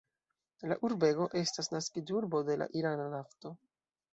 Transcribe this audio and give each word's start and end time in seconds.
La 0.71 0.77
urbego 0.87 1.27
estas 1.43 1.69
naskiĝurbo 1.75 2.41
de 2.49 2.59
la 2.63 2.69
irana 2.81 3.07
nafto. 3.17 3.57